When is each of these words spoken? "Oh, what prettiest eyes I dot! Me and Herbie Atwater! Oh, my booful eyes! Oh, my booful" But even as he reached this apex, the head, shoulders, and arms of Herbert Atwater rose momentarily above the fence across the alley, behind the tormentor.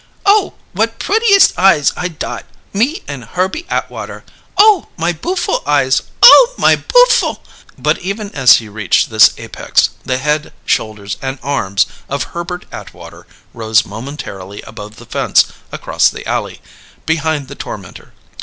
"Oh, 0.25 0.55
what 0.73 0.97
prettiest 0.97 1.59
eyes 1.59 1.93
I 1.95 2.07
dot! 2.07 2.45
Me 2.73 3.03
and 3.07 3.23
Herbie 3.23 3.67
Atwater! 3.69 4.23
Oh, 4.57 4.87
my 4.97 5.13
booful 5.13 5.61
eyes! 5.67 6.01
Oh, 6.23 6.55
my 6.57 6.75
booful" 6.75 7.41
But 7.77 7.99
even 7.99 8.33
as 8.33 8.55
he 8.55 8.67
reached 8.67 9.11
this 9.11 9.31
apex, 9.37 9.91
the 10.03 10.17
head, 10.17 10.53
shoulders, 10.65 11.17
and 11.21 11.37
arms 11.43 11.85
of 12.09 12.23
Herbert 12.33 12.65
Atwater 12.71 13.27
rose 13.53 13.85
momentarily 13.85 14.63
above 14.63 14.95
the 14.95 15.05
fence 15.05 15.45
across 15.71 16.09
the 16.09 16.27
alley, 16.27 16.61
behind 17.05 17.47
the 17.47 17.53
tormentor. 17.53 18.13